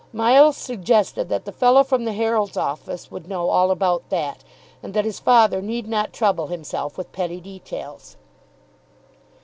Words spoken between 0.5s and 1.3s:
suggested